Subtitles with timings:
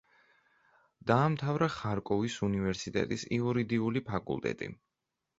[1.09, 4.71] დაამთავრა ხარკოვის უნივერსიტეტის იურდიული ფაკულტეტი.